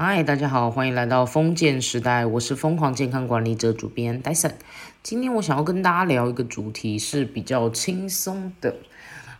[0.00, 4.56] 嗨，大家好，欢迎来到封建时代，我是疯狂健康管理者主编戴森。
[5.02, 8.76] 今天我想要跟大家聊一个主题是比较轻松的，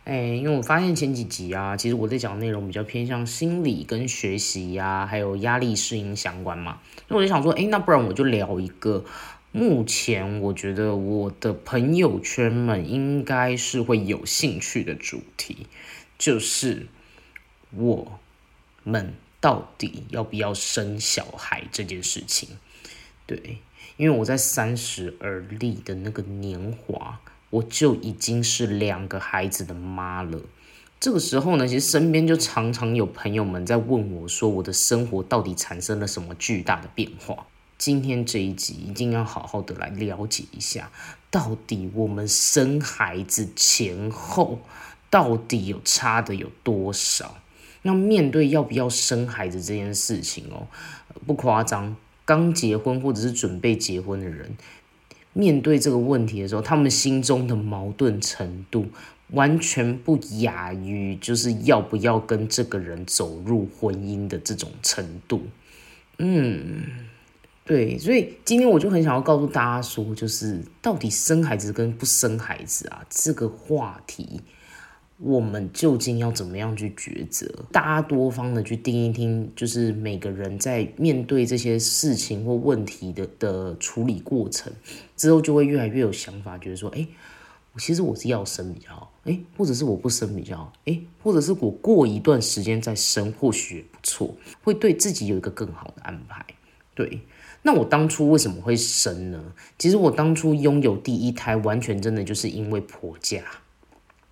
[0.03, 9.05] 哎，因为我发现前几集啊，其实我在讲内容比较偏向心理跟学习呀，还有压力适应相关嘛，那我就想说，哎，那不然我就聊一个，
[9.53, 15.67] 目前我觉得我的朋友圈们应该是会有兴趣的主题，
[16.17, 16.87] 就是
[17.71, 18.19] 我
[18.83, 19.13] 们。
[19.41, 22.49] 到底要不要生小孩这件事情？
[23.25, 23.59] 对，
[23.97, 30.41] 因为我在三十而立的那个年华，我就已经是两个孩子的妈了。
[30.99, 37.47] 这个时候呢，其实身边就常常有朋友们在问我说，我的生活到底产生了什么巨大的变化？
[37.77, 40.91] 今天这一集一定要好好的来了解一下，
[41.31, 44.59] 到底我们生孩子前后
[45.09, 47.37] 到底有差的有多少？
[47.81, 50.67] 那面对要不要生孩子这件事情哦，
[51.25, 54.51] 不夸张，刚结婚或者是准备结婚的人，
[55.33, 58.87] 面对这个问题的时候，他们心中的矛盾程度
[59.31, 65.43] 完全不亚于就是要不要跟这个人走入婚姻的这种程度。
[66.17, 66.83] 嗯，
[67.63, 74.41] 对，所以今天我就很想要告诉大家说，就是到底生孩子跟不生孩子啊这个话题。
[75.21, 77.45] 我们究竟要怎么样去抉择？
[77.73, 84.71] 大家多方的去听一听，就是每个人在面对这些事情或问题的的处理过程
[85.17, 87.05] 之后，就会越来越有想法，觉得说，哎，
[87.77, 96.45] 其实我是要生比较好，哎，或者是我不生比较好，哎，或者是我过一段时间再生，或许也不错，会对自己有一个更好的安排。
[96.95, 97.19] 对，
[97.61, 99.53] 那我当初为什么会生呢？
[99.77, 103.43] 其实我当初拥有第一胎，完全真的就是因为婆家。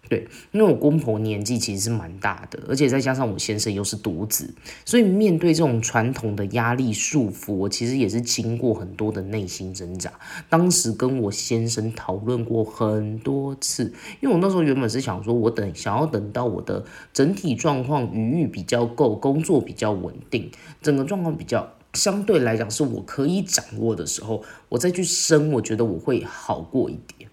[0.10, 4.54] 对，因为我公婆年纪其实是蛮大的，而且再加上我先生又是独子，
[4.86, 10.12] 所以面对这种传统的压力束缚，我其实也是经过很多的内心挣扎。
[10.50, 20.50] 当时跟我先生讨论过很多次，因为我那时候原本是想说，我等想要等到我的整体状况余裕比较够，工作比较稳定，
[20.82, 27.30] 整个状况比较相对来讲是我可以掌握的时候，我再去生，我觉得我会好过一点。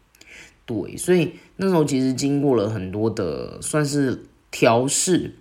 [0.67, 5.35] 对，所以那时候其实经过了很多的算是调试，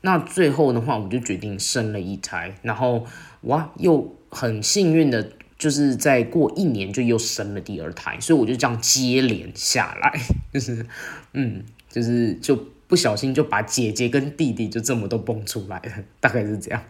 [0.00, 3.04] 那最后的话，我就决定生了一胎，然后
[3.42, 10.18] 哇，又很幸运的，就是在过一年就又生了第二胎，所以我就这样接连下来，
[10.54, 10.86] 就是
[11.34, 16.82] 嗯，就是就不小心就把姐姐跟弟弟就这么都蹦出来了，大概是这样，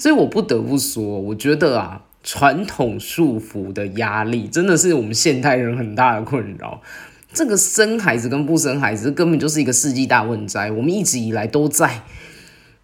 [0.00, 6.82] 所以我不得不说，我觉得啊，传统束缚的压力真的是我们现代人很大的困扰。
[7.38, 12.02] 这个生孩子跟不生孩子根本就是一个世纪大问灾，我们一直以来都在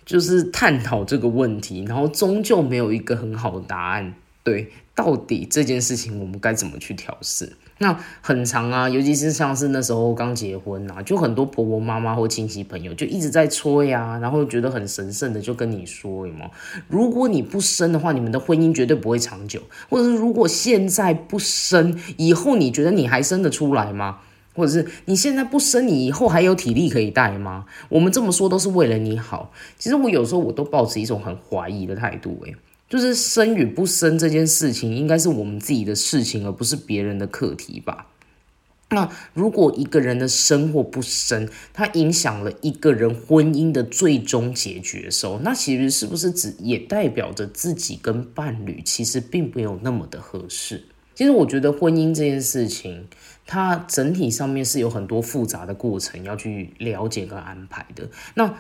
[0.06, 4.14] 就是探讨这个问题，然后终究没有一个很好的答案。
[4.44, 7.54] 对，到底这件事情我们该怎么去调试？
[7.78, 16.48] 那很长啊，尤其是像是那时候刚结婚啊，就很多婆婆妈妈或亲戚朋友就一直在催呀，然后觉得很神圣的就跟你说，有吗？
[16.86, 19.60] 如果你不生的话，你们的婚姻绝对不会长久，
[19.90, 24.20] 或者是如果现在不生，以后你觉得你还生得出来吗？
[24.54, 27.66] 或者是你现在不生，你以后还有体力可以带吗？
[27.88, 29.52] 我们这么说都是为了你好。
[29.78, 32.54] 其实我有时候我都保持一种很怀疑的态度，诶，
[32.88, 38.06] 就是生与不生这件事情，应该是我们自己的事情，而不是别人的课题吧。
[38.90, 50.84] 那如果一个人的生或不生，它影响了一个人婚姻的最终解决时候，那其实是不是只也代表着自己跟伴侣其实并没有那么的合适？
[51.16, 53.08] 其实我觉得婚姻这件事情。
[53.46, 58.08] 它整体上面是有很多复杂的过程要去了解跟安排的。
[58.34, 58.54] 那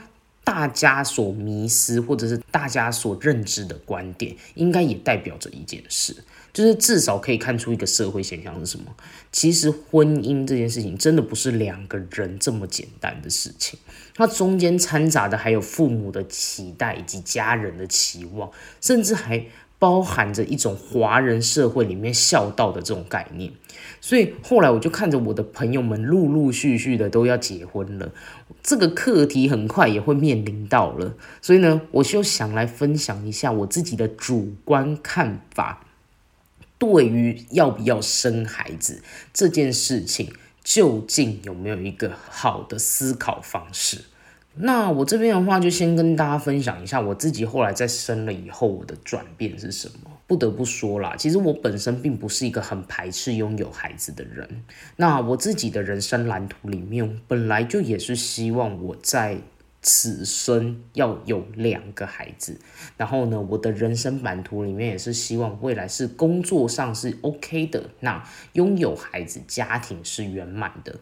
[0.44, 6.14] 大家所迷失或者是大家所认知的观点，应该也代表着一件事，
[6.52, 8.94] 就是至少可以看出一个社会现象是什么？
[9.32, 13.78] 其实婚姻这件事情真的不是两个人这么简单的事情，
[14.14, 18.50] 它中间掺杂的还有父母的期待以及家人的期望，
[18.80, 19.46] 甚至还。
[19.76, 23.52] 包含着一种华人社会里面孝道的这种概念，
[24.04, 28.12] 所以后来我就看着我的朋友们陆陆续续的都要结婚了，
[28.62, 35.86] 这个课题很快也会面临到了，所以呢，我就想来分享一下我自己的主观看法，
[36.76, 39.02] 对于要不要生孩子
[39.32, 44.02] 这件事情，究竟有没有一个好的思考方式？
[44.56, 50.10] 那我这边的话，就先跟大家分享一下我自己后来在生了以后我的转变是什么。
[50.26, 54.64] 不得不说啦，其实我本身并不是一个很排斥拥有孩子的人。
[54.96, 59.38] 那我自己的人生蓝图里面，本来就也是希望我在
[59.82, 62.58] 此生要有两个孩子，
[62.96, 70.98] 然后呢，我的人生版图里面也是希望未来是工作上是 OK 的，那拥有孩子，家庭是圆满的。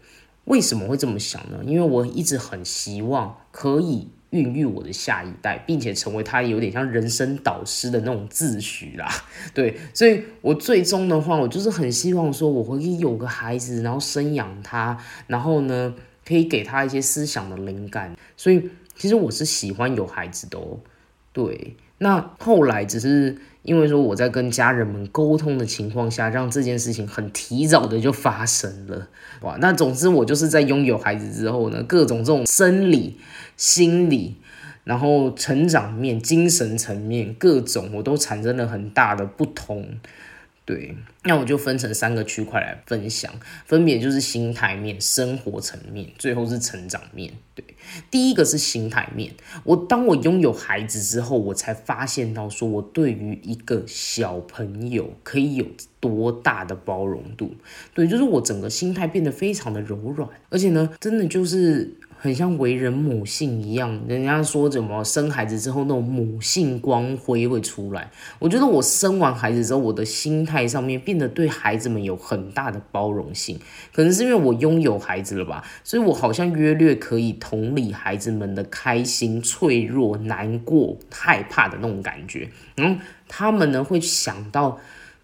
[0.47, 1.61] 为什么会这么想呢？
[1.65, 9.09] 因为我一直很希望可以孕育我的下一代，并且成为他有点像人生导师的那种自诩啦。
[9.55, 15.95] 对，所以我最终的话，我就是很希望说，我可以有个孩子，然后生养他，然后呢。
[16.25, 20.79] 可以给他一些思想的灵感，所以其实我是喜欢有孩子的哦。
[21.33, 29.09] 对，那后来只是因为说我在跟家人们沟通的情况下，让这件事情很提早的就发生了。
[29.41, 33.19] 哇，那总之我就是在拥有孩子之后呢，各种这种生理、
[33.57, 34.37] 心理，
[34.85, 39.89] 然后成长面、精神层面各种，我都产生了很大的不同。
[40.65, 43.33] 对，那我就分成三个区块来分享，
[43.67, 47.33] 分别就是心态面、生活层面，最后是成长面。
[47.55, 47.65] 对，
[48.11, 49.33] 第一个是心态面。
[49.65, 55.67] 我当我拥有孩子之后，我才发现到说，我对于一个小朋友可以有
[55.99, 57.53] 多大的包容度。
[57.93, 61.97] 对，就是我整个心态变得非常的柔软，而且呢，真的就是。
[62.23, 68.13] 很像为人母性一样，人家说怎么生孩子之后那种母性光辉会出来。
[68.39, 73.59] 我觉得我生完孩子之后，我的心态上面变得对孩子们有很大的包容性，
[73.93, 82.49] 可能是因为我拥有孩子了吧，所以我好像约略可以同理孩子们的开心、脆弱、难过、害怕的那种感觉。
[82.77, 84.79] 然后他们呢会想到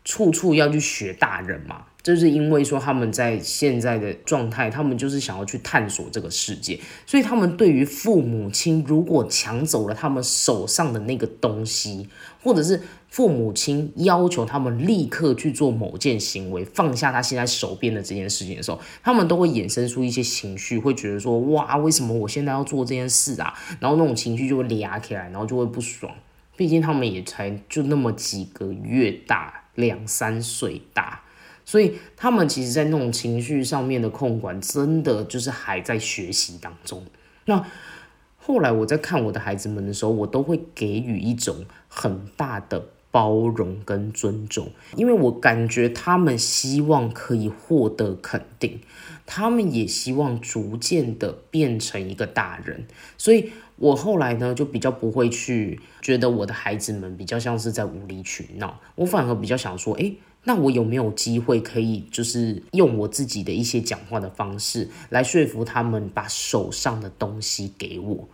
[0.04, 1.84] 处处要去学大人嘛。
[2.08, 12.08] 就是因为说他们在现在的状态，他们就是想要去探索这个世界，所以他们对于父母亲如果抢走了他们手上的那个东西，
[12.42, 23.52] 或者是父母亲要求他们立刻去做某件行为，放下他现在手边的这件事情的时候，他们都会衍生出一些情绪，会觉得说哇，为什么我现在要做这件事啊？
[23.80, 26.10] 然后那种情绪就会嗲起来，然后就会不爽。
[26.56, 31.20] 毕竟他们也才就那么几个月大，两三岁大。
[31.68, 37.04] 所以他们其实，在那种情绪上面的控管，真的就是还在学习当中。
[37.44, 37.62] 那
[38.38, 48.80] 后来我在看我的孩子们的时候，我都会给予一种很大的包容跟尊重，因为我感觉他们希望可以获得肯定，
[49.26, 52.86] 他们也希望逐渐的变成一个大人。
[53.18, 60.14] 所以我后来呢，就比较不会去觉得我的孩子们比较像是在无理取闹，我反而比较想说，哎。
[60.48, 68.26] 那我有没有机会可以，就是用我自己的一些讲话的方式来说服他们把手上的东西给我，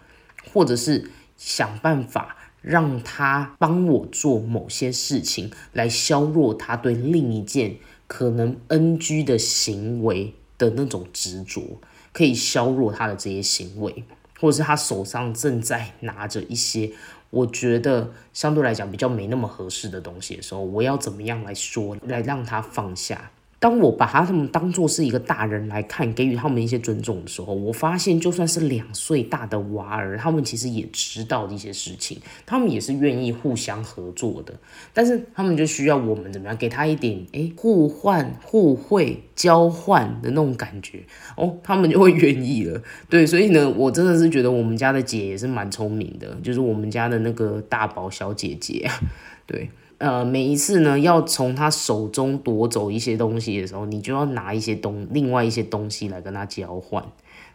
[0.52, 11.80] 或者是想办法让他帮我做某些事情，来削弱他对另一件可能 NG 的行为的那种执着，
[12.12, 14.04] 可以削弱他的这些行为，
[14.38, 16.92] 或者是他手上正在拿着一些。
[17.34, 23.30] 我觉得相对来讲比较没那么合适的东西的时候，我要怎么样来说，来让他放下？
[23.64, 34.52] 当我把他他们当做是一个大人来看，给予他们一些尊重的时候，我发现就算是两岁大的娃儿，他们其实也知道一些事情，他们也是愿意互相合作的。
[34.92, 41.02] 但是他们就需要我们怎么样，给他一点哎互换、互惠、交换的那种感觉
[41.34, 42.82] 哦，他们就会愿意了。
[43.08, 48.90] 对，所以呢，我真的是觉得我们家的姐也是蛮聪明的，就是我们家的那个大宝小姐姐，
[49.48, 49.70] 对。
[49.98, 57.04] 呃，每一次呢，要从他手中夺走一些东西的时候，你就要拿一些东，另外一些东西来跟他交换，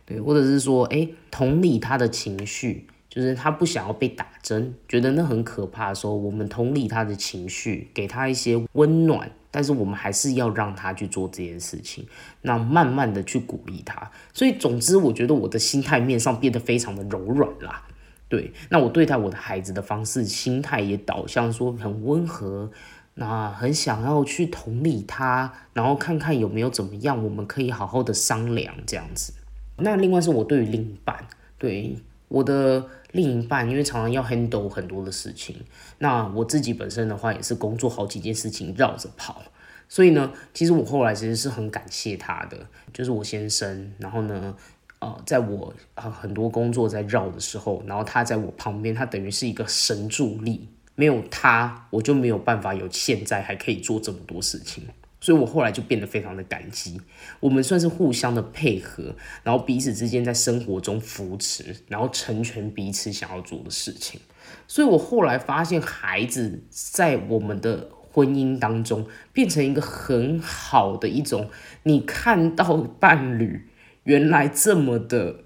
[0.05, 12.05] 对，或者是说，哎，同理他的情绪，就是他不想要被打针，觉得那很可怕的时候，我们同理他的情绪，给他一些温暖，但是我们还是要让他去做这件事情，
[12.41, 14.09] 那慢慢的去鼓励他。
[14.33, 17.83] 所以，总之，我觉得我的心态面上变得非常的柔软啦。
[18.29, 22.69] 对，那我对待我的孩子的方式、心态也导向说很温和，
[23.15, 29.33] 那很想要去同理他，然后看看有没有怎么样，我们可以好好的商量这样子。
[29.77, 35.55] 那另外是我对于另一半，对我的另一半，因为常常要 handle 很多的事情，
[35.97, 39.41] 那我自己本身的话也是工作好几件事情绕着跑，
[39.87, 44.55] 所以呢，其实我后来其实是很感谢他的，就是我先生，然后呢。
[44.99, 54.83] 呃，在我啊很多工作在绕的时候，然后他在我旁边，他等于是一个神助力，没有他，我就没有办法有现在还可以做这么多事情，
[55.21, 56.99] 所以我后来就变得非常的感激。
[57.39, 64.19] 我们算是互相的配合，然后彼此之间在生活中扶持，然后成全彼此想要做的事情。
[64.67, 71.49] 所以我后来发现，孩子在我们的婚姻当中变成一个很好的一种，
[71.83, 73.65] 你看到伴侣。
[74.03, 75.43] 原来这么的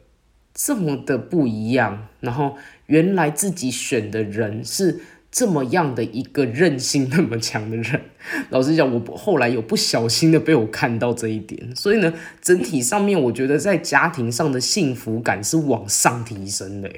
[0.53, 4.99] 这么的不一样，然后原来自己选的人是
[5.31, 8.01] 这么样的一个韧性那么强的人。
[8.51, 16.89] 老实讲，我后来有不小心的被我看到这一点，所以呢，整体上面我觉得在家庭上的幸福感是往上提升的，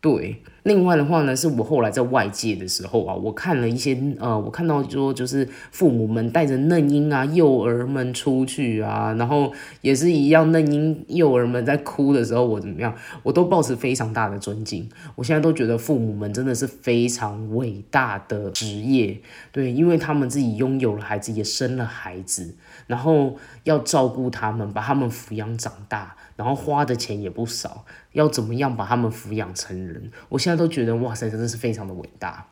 [0.00, 0.42] 对。
[0.64, 14.88] 另外的话呢，是我后来在外界的时候啊，我看了一些呃，我看到说就是父母们带着嫩婴啊、幼儿们出去啊，然后也是一样，嫩婴、幼儿们在哭的时候，我怎么样，我都抱持非常大的尊敬。
[15.16, 22.54] 我现在都觉得父母们真的是非常伟大的职业，对，因为他们自己拥有了孩子，也生了孩子，
[22.86, 26.14] 然后要照顾他们，把他们抚养长大。
[26.42, 27.84] 然后花的钱也不少，
[28.14, 30.10] 要怎么样把他们抚养成人？
[30.28, 32.48] 我现在都觉得哇塞，真的是非常的伟大。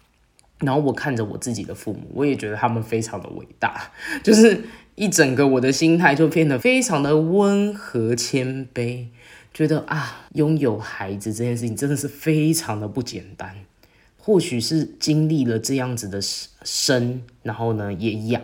[0.61, 3.91] 然后我看着我自己的父母，我也觉得他们非常的伟大，
[4.23, 4.63] 就是
[4.95, 9.07] 一整个我的心态就变得非常的温和谦卑，
[9.53, 13.57] 觉得啊，拥有孩子这件事情真的是非常的不简单。
[14.19, 18.41] 或许是经历了这样子的生，然后呢也养。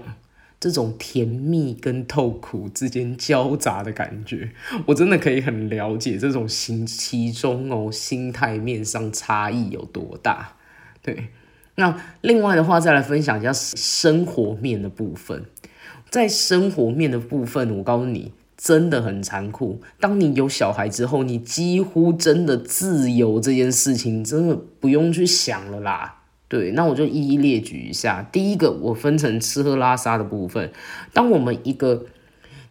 [0.58, 4.50] 这种甜蜜跟痛苦之间交杂的感觉，
[4.86, 10.56] 我真的可以很了解这种心其中哦心态面上差异有多大。
[11.02, 11.28] 对，
[11.74, 15.44] 那另外的话再来分享一下生活面的部分，
[16.10, 19.80] 在生活面的部分，我告诉你真的很残酷。
[20.00, 26.15] 当你有小孩之后，你几乎真的自由这件事情，真的不用去想了啦。
[26.48, 28.22] 对，那我就一一列举一下。
[28.30, 30.72] 第一个，我分成吃喝拉撒的部分。
[31.12, 32.06] 当我们一个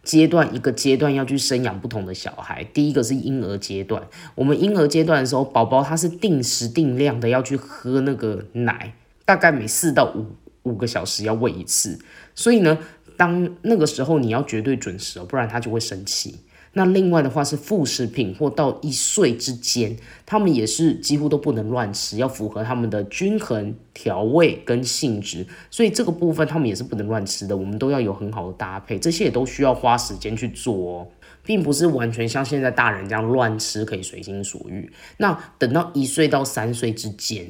[0.02, 4.08] 阶段一个阶段要去生养不同的小孩，第一个是婴儿阶段。
[4.34, 10.26] 我们婴儿阶段的时候，宝宝他是定时定量的要去喝那个奶，大概每四到五
[10.62, 11.98] 五个小时要喂一次。
[12.34, 12.78] 所以呢，
[13.18, 16.38] 当那个时候你要绝对准时哦，不然他就会生气。
[16.78, 31.08] 那另外的话是副食品或到一岁之间，他们也是几乎都不能乱吃，要符合他们的均衡调味跟性质，所以这个部分他们也是不能乱吃的，我们都要有很好的搭配，这些也都需要花时间去做哦，
[31.42, 34.92] 并不是完全像现在大人这样乱吃可以随心所欲。
[35.16, 37.46] 那等到一岁到三岁之间。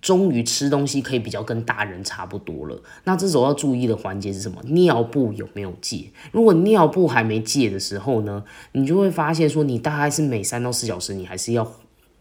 [0.00, 2.80] 终于吃东西可以比较跟大人差不多了。
[3.04, 4.62] 那这时候要注意的环节是什么？
[4.64, 6.10] 尿布有没有借？
[6.32, 11.72] 如果尿布还没借的时候呢，你就会发现说，你大概是每三到四小时你还是要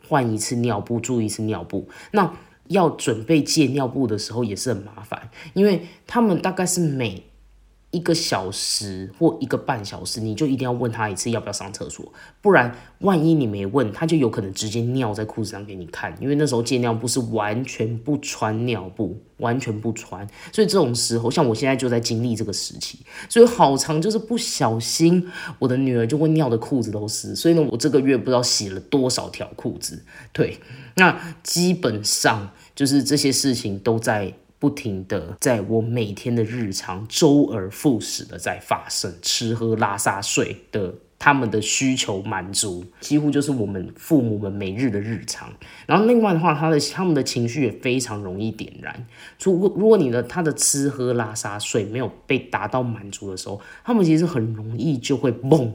[0.08, 1.88] 换一次尿布，注意一次尿布。
[2.12, 2.34] 那
[2.68, 7.24] 要准备借尿布的时候也是很麻烦，因为他们大概是每
[7.92, 16.14] 一个小时或一个半小时，你就一定要问他一次要不要上厕所，不然万一你没问，他就有可能直接尿在裤子上给你看。
[16.20, 25.26] 因为那时候借尿布是完全不穿尿布，完全不穿，所以这种时候，像我现在就在经历这个时期，所以好长就是不小心，
[25.58, 27.36] 我的女儿就会尿的裤子都湿。
[27.38, 30.04] 所以呢，我这个月不知道洗了多少条裤子。
[30.34, 30.60] 对，
[30.98, 34.34] 那基本上就是这些事情都在。
[34.60, 45.52] 不停的在我每天的日常周而复始的在发生，吃喝拉撒睡的他们的需求满足，几乎就是我们父母们每日的日常。
[45.86, 49.06] 然后另外的话，他的他们的情绪也非常容易点燃。
[49.44, 55.72] 如果如果你的他的吃喝拉撒睡没有被达到满足的时候，他们其实很容易就会嘣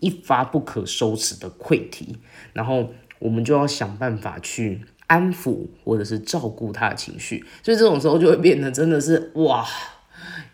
[0.00, 2.16] 一发不可收拾的溃堤，
[2.52, 4.82] 然后我们就要想办法去。
[5.06, 9.66] 安抚或者是照顾他的情绪，所以这种时候就会变得真的是哇，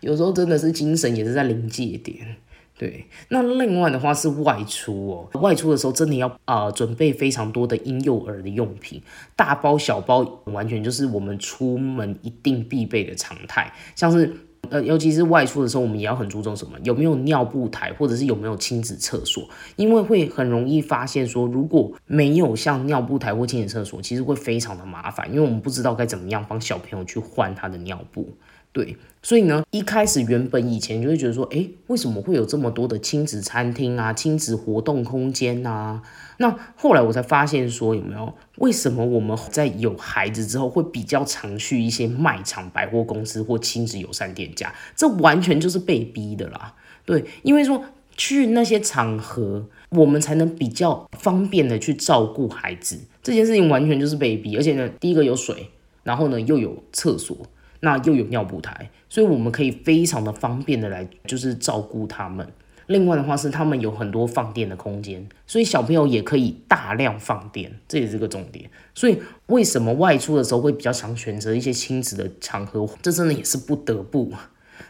[0.01, 2.35] 有时候真的是精神也是在临界点。
[2.77, 9.01] 对，那另外的话是外出哦，外出的时候真的要啊准备非常多的婴幼儿的用品，
[9.35, 14.33] 大包小包，完全就是我们出门一定必备的常态，像是。
[14.69, 16.79] 呃，尤其是外出的时候，我们也要很注重什么？
[16.83, 19.47] 有没有尿布台，或者是有没有亲子厕所？
[19.75, 28.27] 因为会很容易发现说，如果没有像尿布台或亲子厕所，其实会非常的麻烦，因为我们不知道该怎么样帮小朋友去换他的尿布。
[28.73, 36.01] 对，所以呢，一开始原本以前就会觉得说，哎，为什么会有这么多的亲子餐厅啊、亲子活动空间啊？
[36.37, 44.73] 那后来我才发现说，有没有为什么我们在有孩子之后会比较常去一些卖场、百货公司或亲子友善店家？
[44.95, 46.73] 这完全就是被逼的啦。
[47.05, 47.85] 对，因为说
[48.17, 52.99] 去那些场合，我们才能比较方便的去照顾孩子。
[53.21, 55.69] 这件事情完全就是被逼，而且呢，第一个有水，
[56.01, 57.37] 然后呢又有厕所。
[57.83, 62.47] 那又有尿布台，所以我们可以非常的方便的来就是照顾他们。
[62.87, 68.69] 另外的话是他们有很多放电的空间，所以小朋友也可以大量放电，这也是个重点。
[68.95, 72.87] 所以为什么外出的时候会比较常选择一些亲子的场合？
[73.01, 74.31] 这真的也是不得不。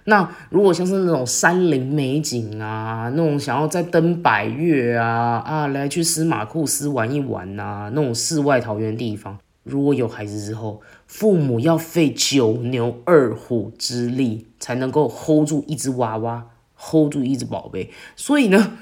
[0.05, 10.81] 那如果像是那种山林美景啊，那种想要再登百岳啊啊，来去司马库斯玩一玩呐，那种世外桃源地方，如果有孩子之后，
[11.13, 18.79] 父母要费九牛二虎之力才能够 hold 住一只娃娃，hold 住一只宝贝，所以呢，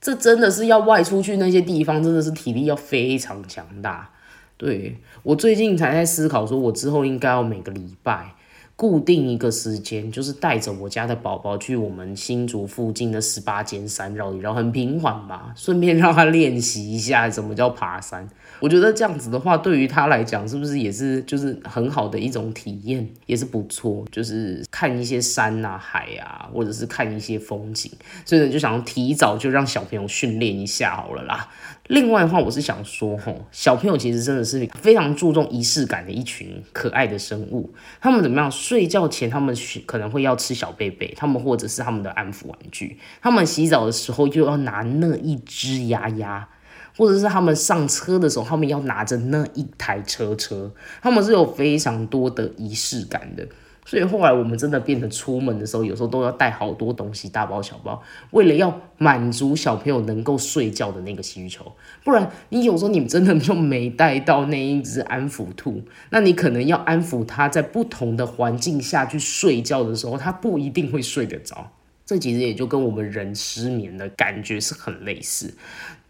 [0.00, 4.12] 这真的是要外出去那些地方，真的是体力要非常强大。
[4.56, 8.34] 对我最近才在思考，说我之后应该要每个礼拜。
[8.76, 18.28] 固定一个时间，就是带着我家的宝宝去我们新竹附近的十八尖山绕一绕，很平缓嘛，顺便让他练习一下什么叫爬山。
[18.60, 27.92] 我觉得这样子的话，对于他来讲，是不是也是就是很好的一种体验，也是不错，就是看一些山啊、海啊，或者是看一些风景。
[28.24, 31.48] 所以呢，就想要提早就让小朋友训练一下好了啦。
[31.88, 37.74] 另外的话，我是想说，吼，小朋友其实真的是非常注重仪式感的一群可爱的生物。
[38.00, 38.50] 他们怎么样？
[38.50, 42.98] 睡觉前他们可能会要吃小贝贝，他们或者是他们的安抚玩具。
[43.20, 46.48] 他们洗澡的时候就要拿那一只鸭鸭，
[46.96, 50.72] 或者是他们上车的时候，他们要拿着那一台车车。
[51.02, 53.46] 他们是有非常多的仪式感的。
[53.84, 61.70] 所以后来我们真的变成出门的时候，有时候都要带好多东西，大包小包，为了要满足小朋友能够睡觉的那个需求。
[62.02, 71.70] 不然你有时候你真的就没带到那一只安抚兔，那你可能要安抚它在不同的环境下去睡觉的时候，它不一定会睡得着。
[72.06, 75.54] 这其实也就跟我们人失眠的感觉是很类似，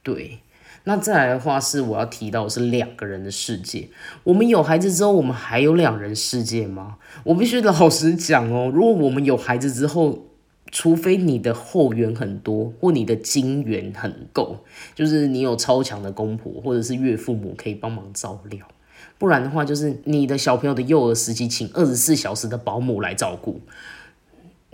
[0.02, 0.38] 对。
[0.84, 3.88] 那再来的话是我要提到是两个人的世界。
[4.22, 6.96] 我们有孩子之后，我们还有两人世界吗？
[7.24, 10.26] 我必须老实讲哦，如果我们有孩子之后，
[10.70, 14.58] 除非你的后援很多，或你的金源很够，
[14.94, 18.66] 就是你有超强的公婆或者是岳父母可以帮忙照料，
[19.16, 23.60] 不然的话，就是你的小朋友的幼儿时期，请二十四小时的保姆来照顾。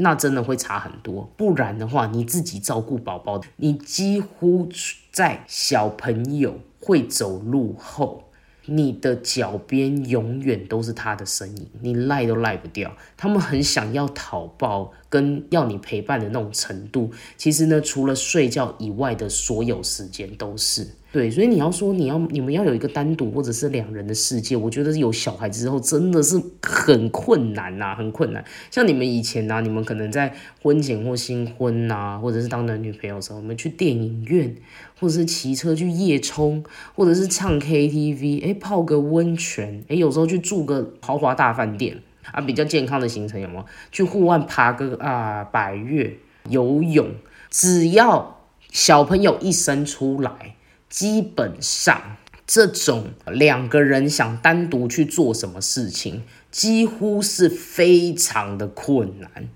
[0.02, 4.68] 那真的会差很多，不然的话，你自己照顾宝宝，你几乎
[5.12, 8.24] 在小朋友会走路后。
[8.66, 12.94] 你的脚边永远都是他的身影，你赖都赖不掉。
[13.16, 20.86] 他们很想要讨抱跟要你陪伴的那种程度，其实呢，除了睡觉以外的所有时间都是。
[21.12, 28.44] 对，所以你要说你要你们要有一个单独或者是两人的世界，我觉得有小孩之后真的是很困难呐，很困难。
[28.70, 34.54] 像你们以前呐，你们可能在婚前或新婚呐，或者是当男女朋友的时候，我们去电影院，
[35.00, 36.62] 或者是骑车去夜冲，
[36.94, 42.00] 或者是唱 KTV，哎，泡个温泉，哎，有时候去住个豪华大饭店
[42.32, 43.64] 啊，比较健康的行程有吗？
[43.90, 46.16] 去户外爬个啊百越，
[46.48, 47.14] 游泳，
[47.48, 50.56] 只要小朋友一生出来。
[50.88, 52.16] 基本上，
[52.48, 59.48] 这种两个人想单独去做什么事情，几乎是非常的困难。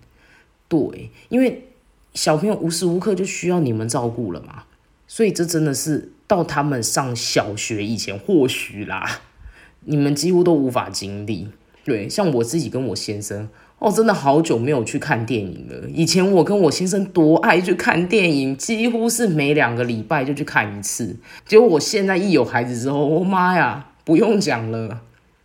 [0.69, 1.67] 对，因为
[2.13, 4.63] 小朋友无时无刻就需要你们照顾了嘛，
[5.09, 9.23] 所以这真的是到他们上小学以前，或许啦，
[9.81, 11.49] 你们几乎都无法经历。
[11.85, 13.49] 对，像我自己跟我先生。
[13.81, 15.89] 哦，真的好久没有去看电影了。
[15.93, 21.17] 以前我跟我先生多爱去看电影，几乎是每两个礼拜就去看一次。
[21.45, 25.01] 结果我现在一有孩子之后，我妈呀，不用讲了，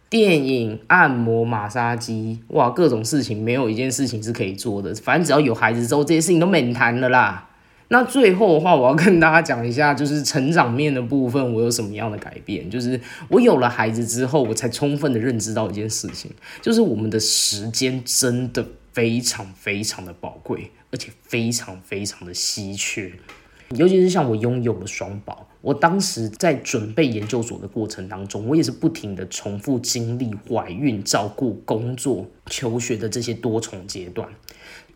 [0.10, 4.96] 电影、按摩、马杀鸡，哇，各种事情没有一件事情是可以做的。
[4.96, 7.49] 反正只要有孩子之后，这些事情都免谈了啦。
[7.92, 12.70] 那最后的话，我要跟大家讲一下，就是成长面的部分，我有什么样的改变？
[12.70, 13.00] 就是
[13.30, 23.12] 我有了孩子之后，我才充分的认知到一件事情，就是我们的时间真的非常非常的宝贵，而且非常非常的稀缺。
[23.76, 34.30] 尤其是像我拥有了双宝，我当时在准备研究所的过程当中，我也是不停的重复经历怀孕、照顾、工作、求学的这些多重阶段。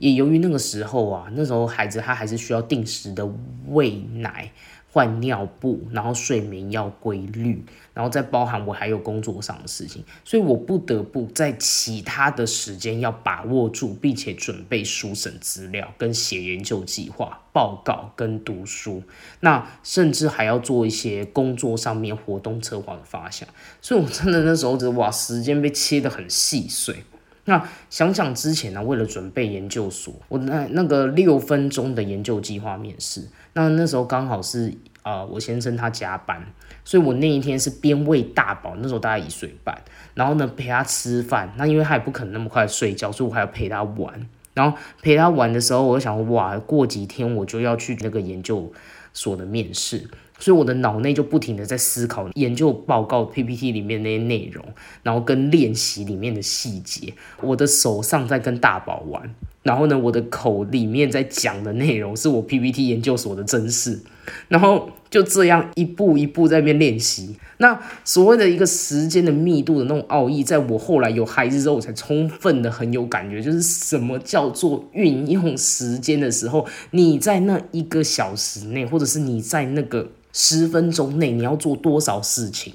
[0.03, 3.25] 也由于那个时候啊，那时候孩子他还是需要定时的
[3.69, 4.51] 喂奶、
[4.91, 7.63] 换尿布，然后睡眠要规律，
[7.93, 19.01] 然后再包含我还有工作上的事情，所以我不得不在其他的时间要把握住，并且准备书审资料、跟写研究计划、报告跟读书，
[19.39, 23.47] 那甚至还要做一些工作上面活动策划的发想，
[23.79, 27.05] 所以我真的那时候觉得哇，时间被切得很细碎。
[27.45, 36.41] 那想想之前呢，为了准备研究所，我那那个六分钟的研究计划面试，那那时候刚好是啊，我先生他加班，
[36.85, 39.77] 所以我那一天是边喂大宝，那时候大概一岁半，
[40.13, 48.71] 然后呢陪他吃饭，那因为他也不可能那么快睡觉，所以我还要陪他玩，然后陪他玩的时候，我就想哇，过几天我就要去那个研究
[49.11, 50.09] 所的面试。
[50.43, 54.61] 所以我的脑内就不停的在思考研究报告 PPT 里面那些内容，
[55.01, 57.13] 然后跟练习里面的细节。
[57.39, 64.01] 我的手上在跟大宝玩，然后呢，我的口里面在讲的内容是我 PPT 研究所的真事，
[64.49, 67.37] 然后就这样一步一步在那边练习。
[67.59, 80.09] 那所谓的一个时间的密度的那种奥义，在我后来有孩子之后，我才充分的很有感觉，就是什么叫做运用时间的时候，你在那一个小时内，或者是你在那个。
[80.33, 82.73] 十分钟内你要做多少事情？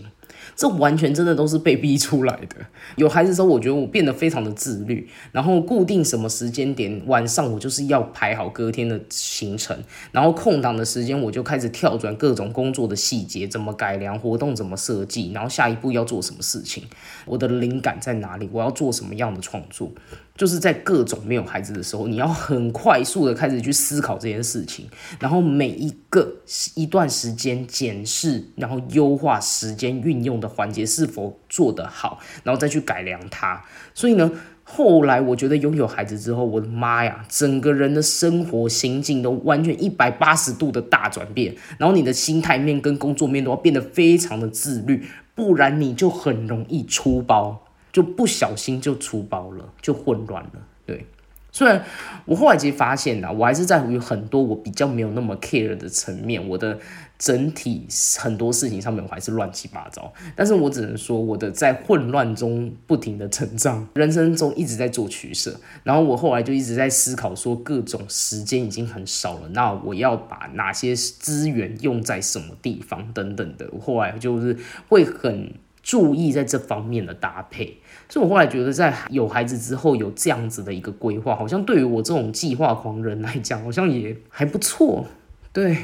[0.56, 2.56] 这完全真的都是被逼出来的。
[2.96, 9.76] 有孩子之后，我觉得我变得非常的自律，然后固定什么时间点晚上我就是要排好隔天的行程，
[10.12, 16.84] 然后空档的时间我就开始跳转各种工作的细节，怎么改良活动，怎么设计，然后下一步要做什么事情，
[17.24, 19.90] 我的灵感在哪里，我要做什么样的创作。
[20.36, 24.86] 就是在各种没有孩子的时候，你要很快速的开始去思考这件事情，
[25.18, 26.32] 然后每一个
[26.76, 33.64] 一段时间检视，然后优化时间运用的环节是否做得好，然后再去改良它。
[33.94, 34.30] 所以呢，
[34.62, 47.64] 后来我觉得拥有孩子之后，我的妈呀，整个人的生活心境都完全一百八十度的大转变，然后你的心态面跟工作面都要变得非常的自律，不然你就很容易出包。
[47.90, 50.52] 就不小心就出包了，就混乱了。
[50.84, 51.06] 对，
[51.50, 51.82] 虽然
[52.24, 56.78] 我后来其实发现呢，我还是在乎很多我比较没有那么 care 的层面，我的
[57.18, 57.86] 整体
[58.18, 60.12] 很多事情上面我还是乱七八糟。
[60.36, 65.58] 但是我只能说，我的在混乱中不停的成长，人生中一直在做取舍。
[65.82, 73.68] 然后我后来就一直在思考，说各种时间已经很少了，那我要把哪些资源用在什么地方等等的。
[73.72, 74.56] 我后来就是
[74.88, 75.52] 会很。
[75.80, 85.06] 注意在这方面的搭配，所以我后来觉得，在有孩子之后有这样子的一个规划，好像对于我这种计划狂人来讲，好像也还不错，
[85.52, 85.76] 对。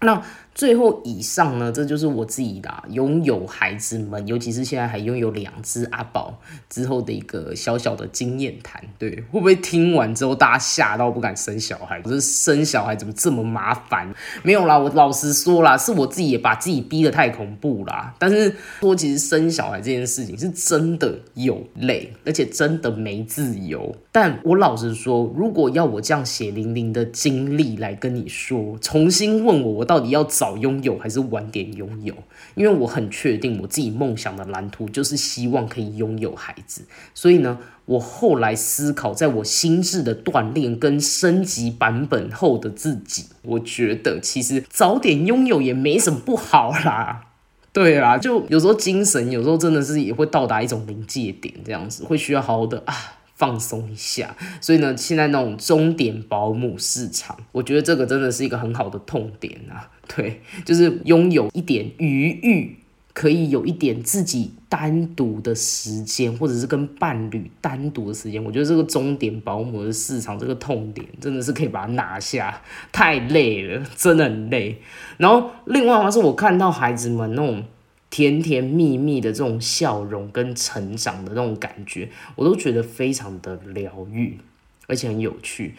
[0.00, 0.22] 那
[0.56, 6.36] 最后以上呢，这就是我自己的拥有孩子们，尤其是现在还拥有两只阿宝
[6.68, 8.82] 之后的一个小小的经验谈。
[8.98, 12.00] 对，会不会听完之后大家吓到不敢生小孩？
[12.02, 14.12] 可是生小孩怎么这么麻烦？
[14.42, 18.14] 没有啦，我老实说啦，是我自己也把自己逼得太恐怖啦。
[18.18, 23.94] 但是说其实生小孩这件事情是真的有累，而且真的没自由。
[24.12, 29.86] 但我老实说，如果要我这样血淋淋的经历来跟你说，重新问我我。
[29.86, 32.14] 到底要找早拥有还是晚点拥有？
[32.54, 36.82] 因为我很确定我自己梦想的蓝图就是希望可以拥有孩子，
[37.14, 47.24] 所以呢，我后来思考，在我心智的锻炼跟升级版本后的自己，我觉得其实早点拥有也没什么不好啦。
[47.72, 52.94] 对啦，就有时候精神有时候真的是也会到达一种临界点，这样子会需要好好的啊。
[53.34, 59.90] 放松一下，所以呢，现在那种终点保姆市场，我觉得这个真的是一个很好的痛点啊。
[60.08, 62.76] 对，就是拥有一点余裕，
[63.12, 68.42] 可以有一点自己单独的时间，或者是跟伴侣单独的时间。
[68.42, 72.62] 我觉得这个终点保姆的市场，这个痛点真的是可以把它拿下。
[72.92, 74.78] 太累了，真的很累。
[75.16, 77.64] 然后另外的话是我看到孩子们那种。
[78.08, 84.38] 甜甜蜜蜜的这种笑容跟成长的那种感觉，我都觉得非常的疗愈，
[84.86, 85.74] 而且很有趣。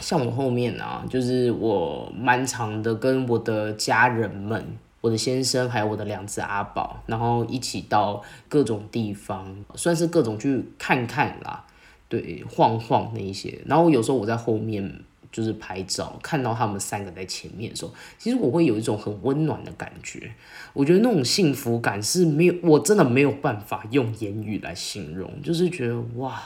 [0.00, 4.64] 像我后面啊，就是我蛮长的跟我的家人们，
[5.00, 11.64] 我的先生还有我的两只阿宝，然后一起到各种地方，算是各种去看看啦，
[12.08, 13.60] 对，晃晃那一些。
[13.66, 15.02] 然后有时候我在后面。
[15.32, 20.28] 就是拍照，看到他们三个在前面的时候，其实我会有一种很温暖的感觉。
[20.72, 25.40] 我觉得那种幸福感是没有，我真的没有办法用言语来形容。
[25.40, 26.42] 就是觉得哇，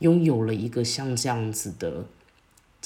[0.00, 2.04] 拥有了一个像这样子的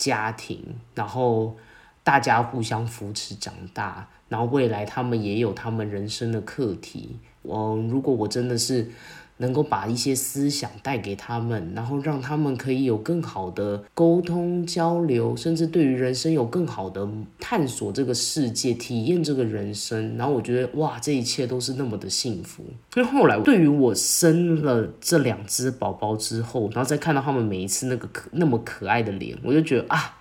[0.01, 1.57] 家庭，然后
[2.03, 7.19] 大家互相扶持长大，然后未来他们也有他们人生的课题。
[7.43, 8.91] 嗯，如果我真的是。
[9.40, 20.16] 能够把一些思想带给他们，然后让他们可以有更好的沟通交流，甚至对于人生有更好的探索这个世界，体验这个人生。
[20.18, 22.62] 然后我觉得哇，这一切都是那么的幸福。
[22.92, 30.18] 所以后来对于我生了这两只宝宝之后，然后再看到他们每一次那个可那么可爱的脸，我就觉得啊，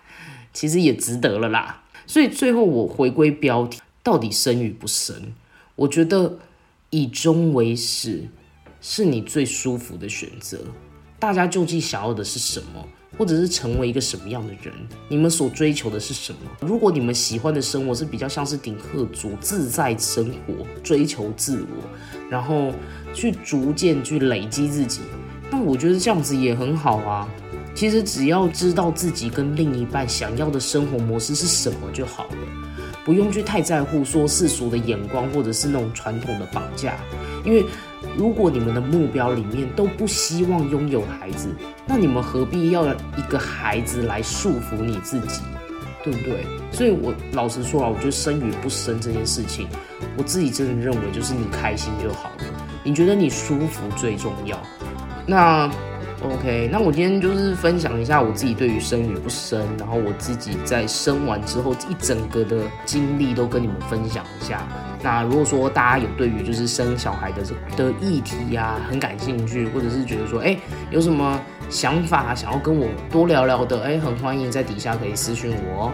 [0.53, 1.83] 其实也值得了啦。
[2.07, 5.33] 所以最后我回归标题，到底生与不生？
[5.75, 6.39] 我觉得
[6.89, 8.23] 以终为始。
[8.81, 10.59] 是你最舒服的选择。
[11.19, 12.87] 大家究竟想要的是什么，
[13.17, 14.73] 或者是成为一个什么样的人？
[15.09, 16.39] 你们所追求的是什么？
[16.61, 22.71] 如果你们喜欢的生活是比较像是顶客族自在生活，追求自我，然后
[23.13, 25.01] 去逐渐去累积自己，
[25.51, 27.27] 那我觉得这样子也很好啊。
[27.75, 32.37] 其实只要知道自己跟另一半想要的生活模式是什么就好了。
[33.05, 36.97] 不用去太在乎说世俗的眼光或者是那种传统的绑架，
[37.43, 37.65] 因为
[38.17, 41.49] 如果你们的目标里面都不希望拥有孩子，
[41.85, 42.85] 那你们何必要
[43.17, 45.41] 一个孩子来束缚你自己？
[46.01, 46.45] 对不对？
[46.71, 49.67] 所以我老实说啊，我觉得生与不生这件事情，
[50.17, 52.45] 我自己真的认为就是你开心就好了，
[52.85, 54.57] 你觉得你舒服最重要。
[55.27, 55.69] 那
[56.23, 64.65] OK，那我今天就是分享一下我自己对于生与不生，然后我自己在生完之后一整个的经历都跟你们分享一下。
[65.01, 70.57] 那如果说大家有对于就是生小孩的这的议题呀很感兴趣，或者是觉得说哎
[70.91, 75.91] 有什么想法想要跟我多聊聊的，哎很欢迎在底下可以私信我哦。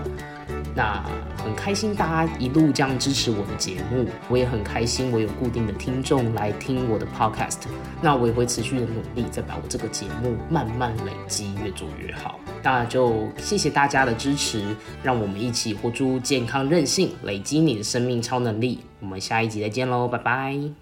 [0.75, 1.01] 那
[1.41, 7.59] 很开心大家一路这样支持我的节目，我也很开心我有固定的听众来听我的 podcast。
[8.01, 12.39] 那我也会持续的努力，再把我这个节目慢慢累积，越做越好。
[12.61, 18.81] 那就谢谢大家的支持，让我们一起活出健康任性，累积你的生命超能力。
[18.99, 20.71] 我们下一集再见喽，拜拜。